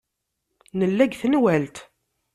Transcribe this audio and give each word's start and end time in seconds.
Nella 0.79 1.05
deg 1.07 1.13
tenwalt. 1.21 1.77